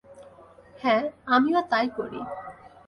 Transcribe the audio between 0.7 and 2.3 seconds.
হ্যাঁ, আমিও তাই করি।